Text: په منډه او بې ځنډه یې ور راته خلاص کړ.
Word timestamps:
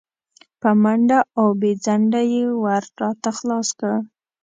په 0.61 0.69
منډه 0.83 1.19
او 1.39 1.47
بې 1.59 1.71
ځنډه 1.85 2.21
یې 2.33 2.43
ور 2.63 2.83
راته 3.01 3.29
خلاص 3.37 3.67
کړ. 3.79 3.95